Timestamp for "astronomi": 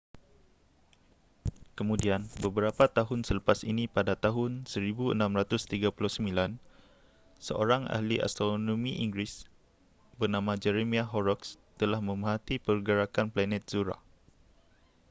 8.27-8.91